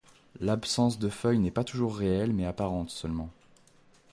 [0.39, 3.29] L'absence de feuilles n'est pas toujours réelle mais apparente seulement.